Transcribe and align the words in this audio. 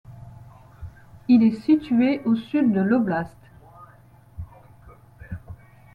Il 1.27 1.43
est 1.43 1.61
situé 1.61 2.23
au 2.25 2.35
sud 2.35 2.73
de 2.73 2.79
l'oblast. 2.81 3.37